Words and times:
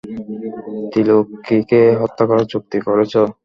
ত্রিলোকিকে 0.91 1.81
হত্যা 2.01 2.23
করার 2.29 2.45
চুক্তি 2.53 2.77
করেছ? 2.87 3.13